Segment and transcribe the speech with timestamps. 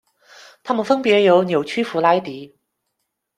[0.63, 2.55] 他们分别有扭曲佛莱迪。